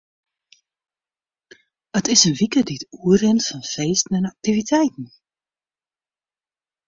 [1.99, 5.05] It is in wike dy't oerrint fan feesten en aktiviteiten.